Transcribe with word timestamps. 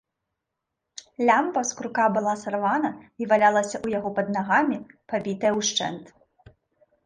Лямпа 1.29 1.61
з 1.71 1.77
крука 1.81 2.05
была 2.15 2.33
сарвана 2.45 2.89
і 3.25 3.29
валялася 3.35 3.73
ў 3.85 3.99
яго 3.99 4.09
пад 4.19 4.27
нагамі, 4.39 4.77
пабітая 5.15 5.53
ўшчэнт. 5.61 6.05